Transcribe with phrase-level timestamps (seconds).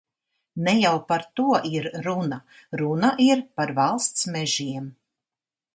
[0.67, 2.41] Ne jau par to ir runa,
[2.83, 4.91] runa ir par valsts mežiem.